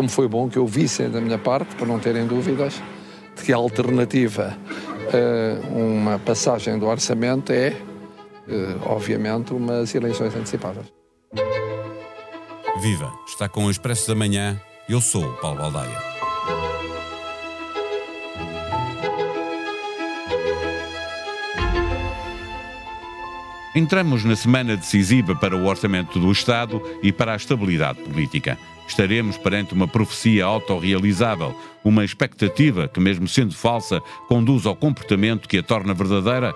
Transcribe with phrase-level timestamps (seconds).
[0.00, 2.82] como foi bom que ouvissem da minha parte, para não terem dúvidas,
[3.36, 4.56] de que a alternativa
[5.12, 7.76] a uma passagem do orçamento é,
[8.86, 10.86] obviamente, umas eleições antecipadas.
[12.80, 13.12] Viva!
[13.28, 14.58] Está com o Expresso da Manhã.
[14.88, 16.09] Eu sou o Paulo Baldaia.
[23.72, 28.58] Entramos na semana decisiva para o orçamento do Estado e para a estabilidade política.
[28.88, 35.58] Estaremos perante uma profecia autorrealizável, uma expectativa que, mesmo sendo falsa, conduz ao comportamento que
[35.58, 36.52] a torna verdadeira?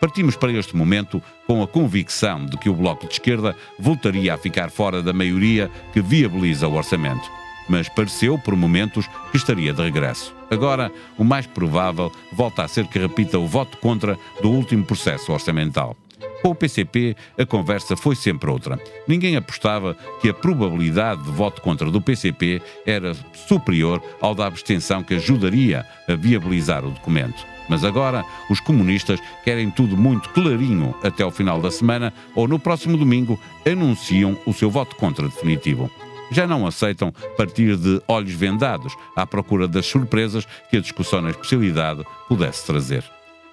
[0.00, 4.38] Partimos para este momento com a convicção de que o Bloco de Esquerda voltaria a
[4.38, 7.28] ficar fora da maioria que viabiliza o orçamento.
[7.68, 10.32] Mas pareceu, por momentos, que estaria de regresso.
[10.48, 15.32] Agora, o mais provável volta a ser que repita o voto contra do último processo
[15.32, 15.96] orçamental.
[16.42, 18.78] Com o PCP, a conversa foi sempre outra.
[19.06, 25.02] Ninguém apostava que a probabilidade de voto contra do PCP era superior ao da abstenção
[25.02, 27.44] que ajudaria a viabilizar o documento.
[27.68, 32.58] Mas agora os comunistas querem tudo muito clarinho até ao final da semana ou no
[32.58, 35.90] próximo domingo anunciam o seu voto contra definitivo.
[36.30, 41.30] Já não aceitam partir de olhos vendados à procura das surpresas que a discussão na
[41.30, 43.04] especialidade pudesse trazer.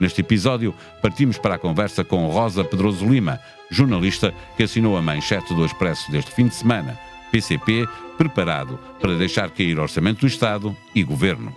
[0.04, 3.40] Neste episódio, partimos para a conversa com Rosa Pedroso Lima,
[3.72, 7.00] jornalista que assinou a manchete do Expresso deste fim de semana.
[7.32, 7.88] PCP
[8.18, 11.56] preparado para deixar cair orçamento do Estado e governo.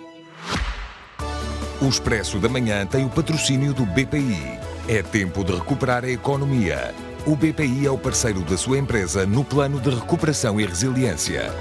[1.83, 4.61] O Expresso da Manhã tem o patrocínio do BPI.
[4.87, 6.95] É tempo de recuperar a economia.
[7.27, 11.53] O BPI é o parceiro da sua empresa no plano de recuperação e resiliência.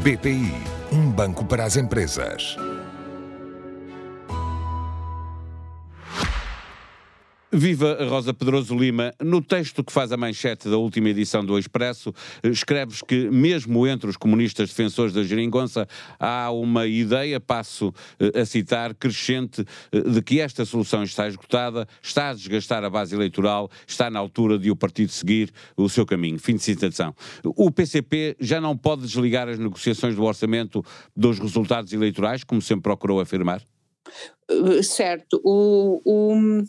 [0.00, 0.54] BPI,
[0.92, 2.56] um banco para as empresas.
[7.56, 9.12] Viva Rosa Pedroso Lima.
[9.22, 14.10] No texto que faz a manchete da última edição do Expresso, escreves que, mesmo entre
[14.10, 15.86] os comunistas defensores da geringonça,
[16.18, 21.86] há uma ideia, passo eh, a citar, crescente, eh, de que esta solução está esgotada,
[22.02, 26.04] está a desgastar a base eleitoral, está na altura de o partido seguir o seu
[26.04, 26.40] caminho.
[26.40, 27.14] Fim de citação.
[27.44, 30.84] O PCP já não pode desligar as negociações do orçamento
[31.16, 33.62] dos resultados eleitorais, como sempre procurou afirmar?
[34.50, 35.40] Eh, certo.
[35.44, 36.64] O, o,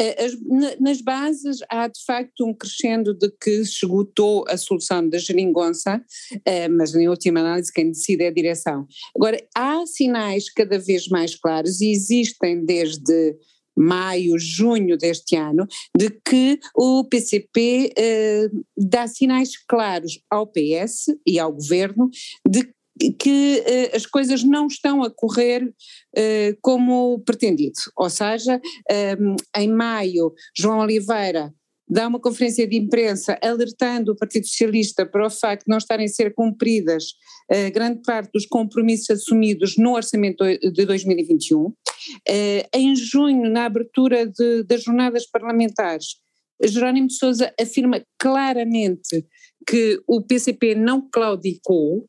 [0.00, 0.32] as,
[0.80, 6.02] nas bases há de facto um crescendo de que esgotou a solução da geringonça,
[6.44, 8.86] eh, mas em última análise quem decide é a direção.
[9.14, 13.36] Agora, há sinais cada vez mais claros e existem desde
[13.76, 15.66] maio, junho deste ano,
[15.96, 22.10] de que o PCP eh, dá sinais claros ao PS e ao governo
[22.46, 22.72] de
[23.10, 27.80] que uh, as coisas não estão a correr uh, como pretendido.
[27.96, 31.52] Ou seja, um, ehm, em maio, João Oliveira
[31.88, 36.06] dá uma conferência de imprensa alertando o Partido Socialista para o facto de não estarem
[36.06, 37.04] a ser cumpridas
[37.50, 41.58] uh, grande parte dos compromissos assumidos no orçamento de 2021.
[41.60, 41.74] Uh,
[42.74, 46.22] em junho, na abertura de, das jornadas parlamentares,
[46.64, 49.26] Jerónimo de Sousa afirma claramente
[49.66, 52.06] que o PCP não claudicou,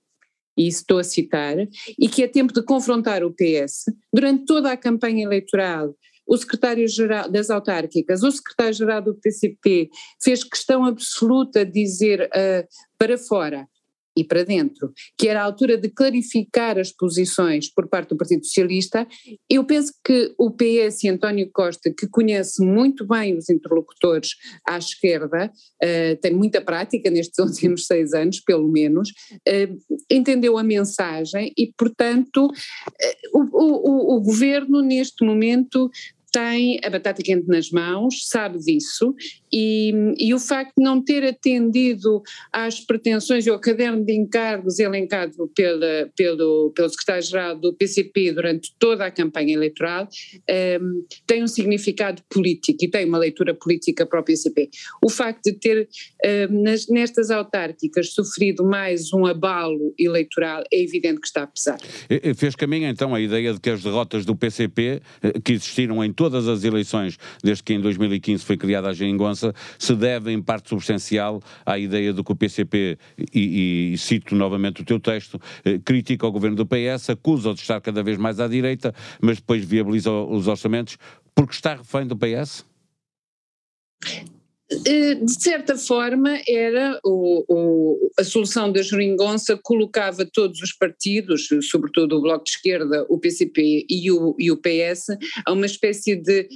[0.57, 1.57] e estou a citar,
[1.97, 3.85] e que é tempo de confrontar o PS.
[4.13, 9.89] Durante toda a campanha eleitoral, o secretário-geral das autárquicas, o secretário-geral do PCP,
[10.21, 13.67] fez questão absoluta de dizer uh, para fora
[14.15, 18.45] e para dentro, que era a altura de clarificar as posições por parte do Partido
[18.45, 19.07] Socialista,
[19.49, 24.29] eu penso que o PS e António Costa, que conhece muito bem os interlocutores
[24.67, 25.51] à esquerda,
[25.83, 31.71] uh, tem muita prática nestes últimos seis anos, pelo menos, uh, entendeu a mensagem e,
[31.77, 35.89] portanto, uh, o, o, o governo neste momento
[36.33, 39.13] tem a batata quente nas mãos, sabe disso,
[39.53, 44.79] e, e, o facto de não ter atendido às pretensões e ao caderno de encargos
[44.79, 50.07] elencado pela, pelo, pelo secretário-geral do PCP durante toda a campanha eleitoral um,
[50.47, 54.71] ehm, tem um significado político e tem uma leitura política para o PCP.
[55.05, 55.87] O facto de ter
[56.25, 61.47] um, ehm, nas, nestas autárquicas sofrido mais um abalo eleitoral é evidente que está a
[61.47, 61.77] pesar.
[62.35, 66.11] Fez caminho então a ideia de que as derrotas do PCP, eh, que existiram em
[66.23, 70.69] todas as eleições desde que em 2015 foi criada a geringonça, se deve em parte
[70.69, 72.97] substancial à ideia do que o PCP,
[73.33, 77.59] e, e cito novamente o teu texto, eh, critica o governo do PS, acusa-o de
[77.59, 80.97] estar cada vez mais à direita, mas depois viabiliza os orçamentos
[81.35, 82.63] porque está refém do PS?
[84.71, 91.49] Eh, de certa forma, era o, o, a solução da Jeringonça colocava todos os partidos,
[91.69, 95.07] sobretudo o Bloco de Esquerda, o PCP e o, e o PS,
[95.45, 96.47] a uma espécie de.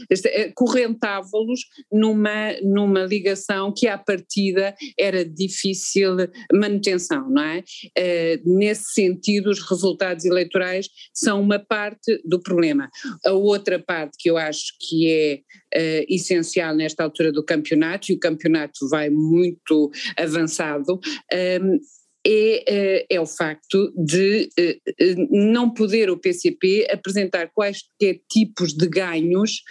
[0.56, 1.62] correntava-los
[1.92, 6.16] numa, numa ligação que, à partida, era difícil
[6.54, 7.64] manutenção, não é?
[7.98, 12.90] Uh, nesse sentido, os resultados eleitorais são uma parte do problema.
[13.26, 15.42] A outra parte que eu acho que é
[15.76, 21.00] uh, essencial nesta altura do campeonato, e o campeonato vai muito avançado,
[21.34, 21.80] um,
[22.30, 28.74] é, eh, é, o facto de eh, eh, não poder o PCP apresentar quaisquer tipos
[28.74, 29.62] de ganhos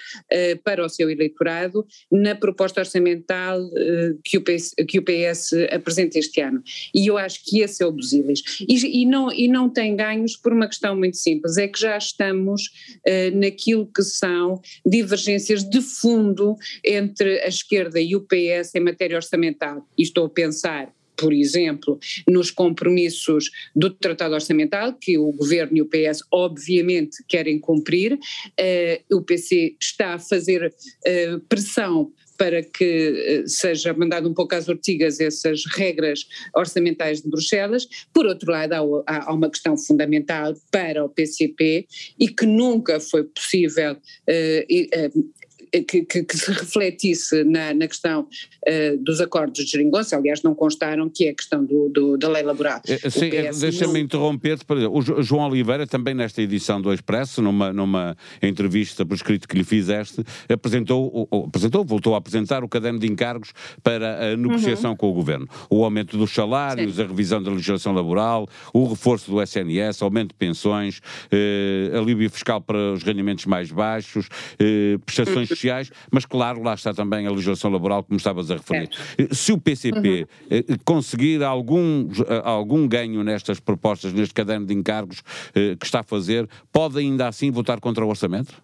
[0.65, 3.61] para o seu eleitorado na proposta orçamental
[4.25, 6.63] que o PS, que o PS apresenta este ano.
[6.95, 8.13] E eu acho que esse é o dos.
[8.13, 11.97] E, e, não, e não tem ganhos por uma questão muito simples, é que já
[11.97, 12.71] estamos
[13.35, 19.87] naquilo que são divergências de fundo entre a esquerda e o PS em matéria orçamental.
[19.99, 21.99] E estou a pensar por exemplo,
[22.29, 28.15] nos compromissos do Tratado Orçamental, que o Governo e o PS obviamente querem cumprir.
[28.15, 34.55] Uh, o PC está a fazer uh, pressão para que uh, seja mandado um pouco
[34.55, 37.87] às ortigas essas regras orçamentais de Bruxelas.
[38.13, 41.87] Por outro lado, há, há, uma questão fundamental para o PCP
[42.19, 43.97] e que nunca foi possível
[45.71, 50.55] que, que, que, se refletisse na, na questão uh, dos acordos de geringonça, aliás não
[50.55, 52.81] constaram que é a questão do, do da lei laboral.
[52.87, 54.01] É, sim, deixa-me não...
[54.01, 54.59] interromper
[54.91, 59.65] o João Oliveira também nesta edição do Expresso, numa, numa entrevista por escrito que lhe
[59.65, 63.53] fizeste, apresentou, apresentou, voltou a apresentar o caderno de encargos
[63.83, 64.97] para a negociação uhum.
[64.97, 65.49] com o Governo.
[65.71, 67.03] O aumento dos salários, sim.
[67.03, 72.61] a revisão da legislação laboral, o reforço do SNS, aumento de pensões, eh, alívio fiscal
[72.61, 74.29] para os rendimentos mais baixos,
[74.59, 78.55] eh, prestações uhum sociais, mas claro, lá está também a legislação laboral, como estavas a
[78.55, 78.89] referir.
[79.19, 79.35] É.
[79.35, 80.27] Se o PCP uhum.
[80.51, 85.23] Eh, conseguir algum, eh, algum ganho nestas propostas, neste caderno de encargos
[85.55, 88.55] eh, que está a fazer, pode ainda assim votar contra o orçamento?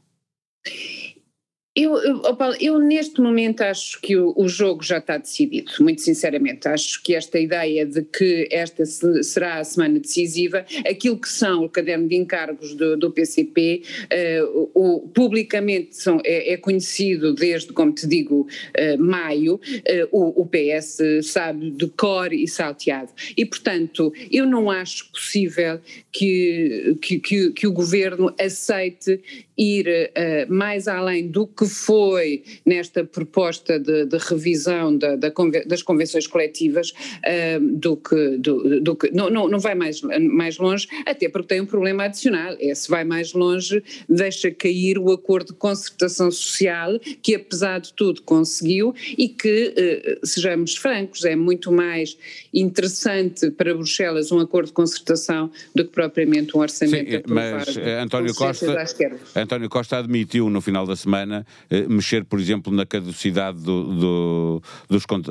[1.74, 6.02] Eu, eu, Paulo, eu, neste momento acho que o, o, jogo já está decidido, muito
[6.02, 6.68] sinceramente.
[6.68, 11.64] Acho que esta ideia de que esta se, será a semana decisiva, aquilo que são
[11.64, 14.42] o caderno de encargos do, do PCP, uh, eh,
[14.74, 19.60] o, publicamente são, é, é, conhecido desde, como te digo, uh, maio, uh,
[20.10, 23.12] o, o, PS sabe de cor e salteado.
[23.34, 25.80] E, portanto, eu não acho possível
[26.12, 29.22] que, que, que, que o governo aceite
[29.56, 29.86] ir
[30.48, 35.32] mais além do que foi nesta proposta de, de revisão da, da,
[35.66, 36.92] das convenções coletivas,
[37.60, 41.60] do que, do, do que não, não, não vai mais, mais longe, até porque tem
[41.60, 46.98] um problema adicional, é se vai mais longe, deixa cair o acordo de concertação social,
[47.22, 52.16] que apesar de tudo conseguiu e que, uh, sejamos francos, é muito mais
[52.52, 58.34] interessante para Bruxelas um acordo de concertação do que propriamente um orçamento Sim, mas António
[58.34, 58.84] Costa,
[59.36, 61.51] António Costa admitiu no final da semana eh,
[61.88, 64.62] mexer, por exemplo, na caducidade do, do,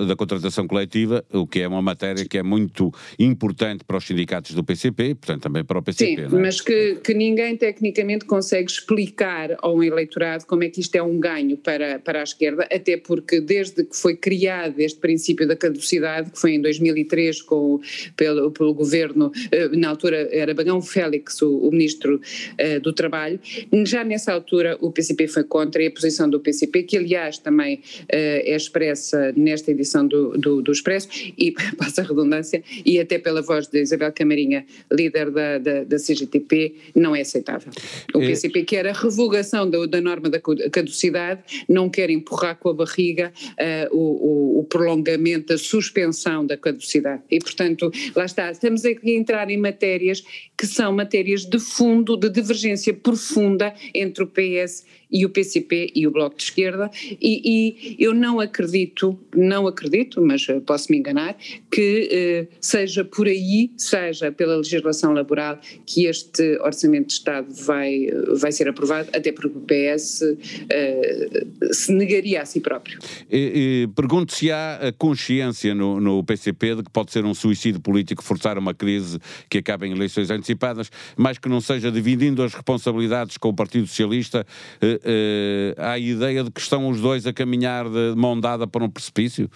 [0.07, 4.53] da contratação coletiva, o que é uma matéria que é muito importante para os sindicatos
[4.53, 6.27] do PCP e, portanto, também para o PCP.
[6.27, 6.39] Sim, é?
[6.39, 11.19] mas que, que ninguém tecnicamente consegue explicar ao eleitorado como é que isto é um
[11.19, 16.31] ganho para, para a esquerda, até porque desde que foi criado este princípio da caducidade,
[16.31, 17.79] que foi em 2003 com,
[18.15, 23.39] pelo, pelo governo, eh, na altura era Bagão Félix, o, o ministro uh, do Trabalho,
[23.85, 27.75] já nessa altura o PCP foi contra e a posição do PCP, que aliás também
[27.75, 33.17] uh, é expressa nesta edição do, do, do, Expresso, e passa a redundância, e até
[33.17, 37.71] pela voz de Isabel Camarinha, líder da, da, da CGTP, não é aceitável.
[38.13, 38.27] O é...
[38.27, 43.31] PCP quer a revogação do, da norma da caducidade, não quer empurrar com a barriga
[43.51, 47.23] uh, o, o, prolongamento, a suspensão da caducidade.
[47.29, 50.23] E, portanto, lá está, estamos aqui a entrar em matérias
[50.57, 56.07] que são matérias de fundo, de divergência profunda entre o PS e o PCP e
[56.07, 56.89] o Bloco de Esquerda,
[57.21, 61.35] e, e eu não acredito, não acredito, mas eh, posso me enganar,
[61.71, 68.07] que eh, seja por aí, seja pela legislação laboral, que este Orçamento de Estado vai,
[68.39, 70.23] vai ser aprovado, até porque o PS
[70.69, 72.99] eh, se negaria a si próprio.
[73.95, 78.23] Pergunto se há a consciência no, no PCP de que pode ser um suicídio político
[78.23, 83.37] forçar uma crise que acabe em eleições antecipadas, mas que não seja dividindo as responsabilidades
[83.37, 84.45] com o Partido Socialista,
[84.81, 88.83] eh, eh, a ideia de que estão os dois a caminhar de mão dada para
[88.83, 89.49] um precipício?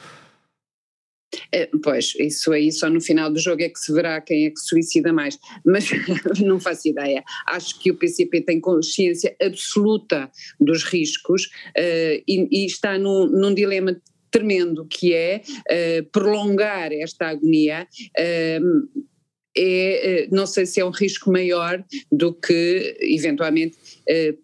[1.52, 4.50] É, pois, isso aí só no final do jogo é que se verá quem é
[4.50, 5.90] que suicida mais, mas
[6.40, 7.24] não faço ideia.
[7.48, 13.54] Acho que o PCP tem consciência absoluta dos riscos uh, e, e, está num, num
[13.54, 14.00] dilema
[14.32, 17.88] tremendo, que é uh, prolongar esta agonia.
[18.18, 19.06] Uh,
[19.58, 24.36] é, não sei se é um risco maior do que, eventualmente, eh,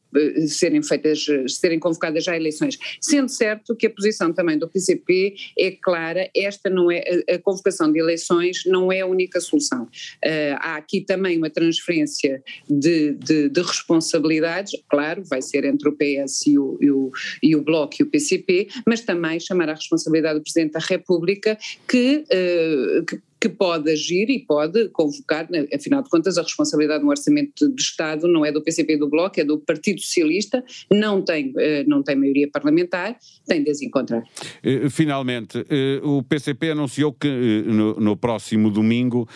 [0.47, 2.77] serem feitas, serem convocadas já eleições.
[2.99, 7.91] Sendo certo que a posição também do PCP é clara, esta não é, a convocação
[7.91, 9.83] de eleições não é a única solução.
[9.83, 15.93] Uh, há aqui também uma transferência de, de, de, responsabilidades, claro, vai ser entre o
[15.93, 19.73] PS e o, e, o, e o Bloco e o PCP, mas também chamar a
[19.73, 25.65] responsabilidade do Presidente da República que, uh, que que pode agir e pode convocar, né,
[25.73, 29.09] afinal de contas, a responsabilidade no orçamento do Estado não é do PCP e do
[29.09, 33.17] Bloco, é do Partido Socialista, não tem, eh, não tem maioria parlamentar,
[33.47, 34.21] tem de as encontrar.
[34.61, 39.27] Eh, finalmente, eh, o PCP anunciou que no, no próximo domingo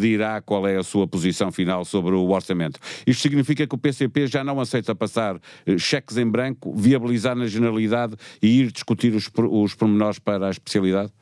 [0.00, 2.80] dirá qual é a sua posição final sobre o orçamento.
[3.06, 5.38] Isto significa que o PCP já não aceita passar
[5.76, 11.12] cheques em branco, viabilizar na generalidade e ir discutir os, os pormenores para a especialidade?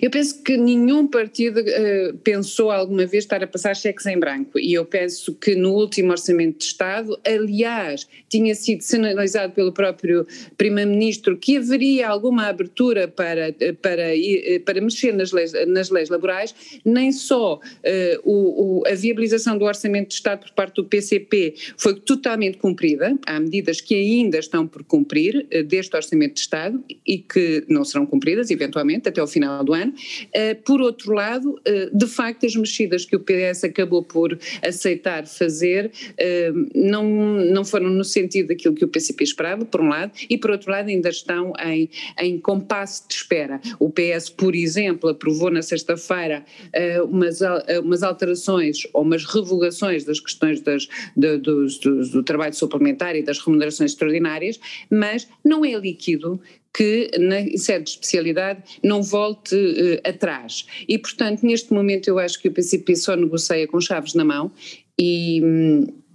[0.00, 4.58] Eu penso que nenhum partido uh, pensou alguma vez estar a passar cheques em branco.
[4.58, 10.26] E eu penso que no último Orçamento de Estado, aliás, tinha sido sinalizado pelo próprio
[10.56, 16.54] Primeiro-Ministro que haveria alguma abertura para, para, eh, para mexer nas leis, nas leis laborais,
[16.84, 17.60] nem só uh,
[18.24, 23.16] o, o, a viabilização do Orçamento de Estado por parte do PCP foi totalmente cumprida,
[23.26, 27.84] há medidas que ainda estão por cumprir uh, deste Orçamento de Estado e que não
[27.84, 29.92] serão cumpridas, eventualmente, até o final do do ano.
[29.92, 35.26] Uh, por outro lado, uh, de facto, as mexidas que o PS acabou por aceitar
[35.26, 40.12] fazer uh, não, não foram no sentido daquilo que o PCP esperava, por um lado,
[40.28, 43.60] e por outro lado ainda estão em, em compasso de espera.
[43.78, 46.44] O PS, por exemplo, aprovou na sexta-feira
[47.04, 47.40] umas,
[47.82, 53.22] umas alterações ou umas revogações das questões das, de, do, do, do trabalho suplementar e
[53.22, 54.58] das remunerações extraordinárias,
[54.90, 56.40] mas não é líquido
[56.72, 60.66] que na sede de especialidade não volte uh, atrás.
[60.88, 64.52] E, portanto, neste momento eu acho que o PCP só negocia com chaves na mão
[64.98, 65.40] e,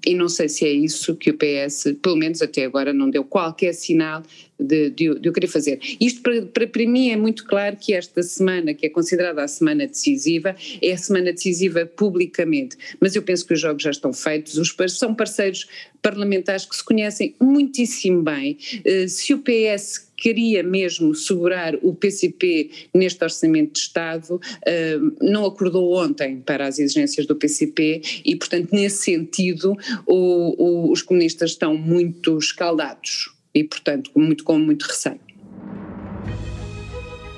[0.05, 3.23] e não sei se é isso que o PS, pelo menos até agora, não deu
[3.23, 4.21] qualquer sinal
[4.59, 5.79] de, de, de eu querer fazer.
[5.99, 9.47] Isto para, para, para, mim é muito claro que esta semana, que é considerada a
[9.47, 14.13] semana decisiva, é a semana decisiva publicamente, mas eu penso que os jogos já estão
[14.13, 15.67] feitos, os são parceiros
[16.01, 18.57] parlamentares que se conhecem muitíssimo bem.
[18.85, 25.45] Uh, se o PS queria mesmo segurar o PCP neste orçamento de Estado, uh, não
[25.45, 31.51] acordou ontem para as exigências do PCP e, portanto, nesse sentido, o, o, os comunistas
[31.51, 35.19] estão muito escaldados e, portanto, muito, com muito receio.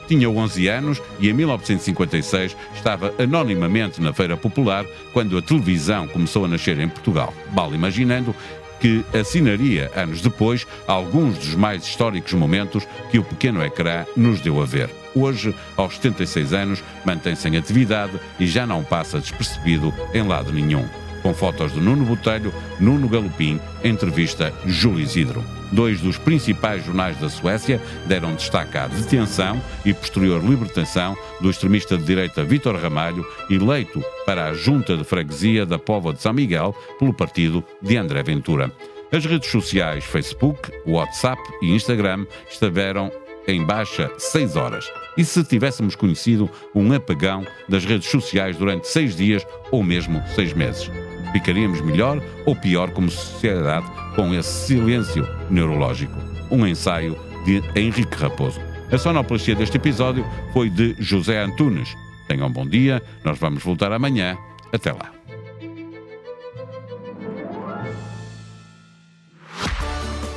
[0.07, 6.45] Tinha 11 anos e em 1956 estava anonimamente na Feira Popular quando a televisão começou
[6.45, 7.33] a nascer em Portugal.
[7.53, 8.33] Mal imaginando
[8.79, 14.61] que assinaria, anos depois, alguns dos mais históricos momentos que o pequeno ecrã nos deu
[14.61, 14.89] a ver.
[15.15, 20.87] Hoje, aos 76 anos, mantém-se em atividade e já não passa despercebido em lado nenhum
[21.27, 25.43] com fotos de Nuno Botelho, Nuno Galopim, entrevista Júlio Isidro.
[25.73, 31.97] Dois dos principais jornais da Suécia deram destaque à detenção e posterior libertação do extremista
[31.97, 36.73] de direita Vítor Ramalho, eleito para a junta de freguesia da Póvoa de São Miguel
[36.97, 38.71] pelo partido de André Ventura.
[39.11, 43.11] As redes sociais Facebook, WhatsApp e Instagram estiveram
[43.45, 44.89] em baixa 6 horas.
[45.17, 50.53] E se tivéssemos conhecido um apagão das redes sociais durante seis dias ou mesmo seis
[50.53, 50.89] meses?
[51.37, 56.15] Ficaríamos melhor ou pior como sociedade com esse silêncio neurológico?
[56.49, 57.15] Um ensaio
[57.45, 58.59] de Henrique Raposo.
[58.91, 61.95] A sonoplastia deste episódio foi de José Antunes.
[62.27, 64.35] Tenham um bom dia, nós vamos voltar amanhã.
[64.73, 65.11] Até lá.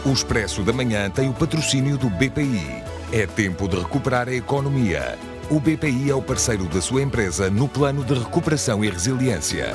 [0.05, 2.83] O Expresso da Manhã tem o patrocínio do BPI.
[3.11, 5.19] É tempo de recuperar a economia.
[5.51, 9.75] O BPI é o parceiro da sua empresa no plano de recuperação e resiliência.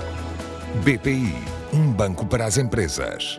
[0.83, 1.33] BPI,
[1.73, 3.37] um banco para as empresas.